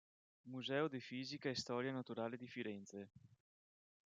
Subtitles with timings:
[0.47, 3.11] Museo di fisica e storia naturale di Firenze.